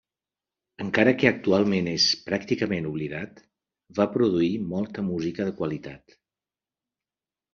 Encara 0.83 1.11
que 1.23 1.27
actualment 1.31 1.89
és 1.91 2.05
pràcticament 2.29 2.87
oblidat, 2.91 3.43
va 4.01 4.07
produir 4.15 4.49
molta 4.71 5.03
música 5.09 5.47
de 5.51 5.53
qualitat. 5.61 6.17